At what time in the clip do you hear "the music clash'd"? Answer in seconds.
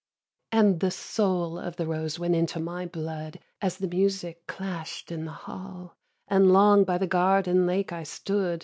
3.77-5.11